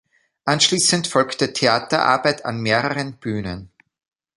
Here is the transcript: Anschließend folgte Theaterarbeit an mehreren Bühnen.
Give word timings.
Anschließend 0.45 1.05
folgte 1.05 1.53
Theaterarbeit 1.53 2.43
an 2.43 2.59
mehreren 2.59 3.17
Bühnen. 3.19 3.71